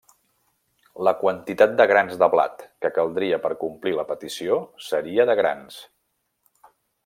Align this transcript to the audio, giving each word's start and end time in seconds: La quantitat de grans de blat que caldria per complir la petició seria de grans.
La 1.07 1.11
quantitat 1.19 1.75
de 1.81 1.85
grans 1.91 2.15
de 2.23 2.29
blat 2.37 2.65
que 2.85 2.91
caldria 2.97 3.41
per 3.45 3.53
complir 3.67 3.95
la 4.01 4.09
petició 4.15 4.59
seria 4.89 5.29
de 5.33 5.37
grans. 5.43 5.79